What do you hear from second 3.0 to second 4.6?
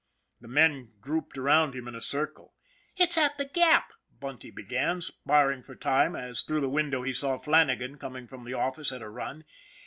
at the Gap," Bunty